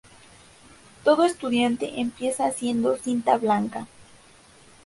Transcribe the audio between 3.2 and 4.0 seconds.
blanca.